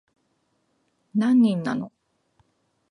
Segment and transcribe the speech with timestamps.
[1.15, 1.91] 何人なの